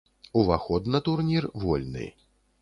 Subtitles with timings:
[0.39, 2.11] Уваход на турнір вольны.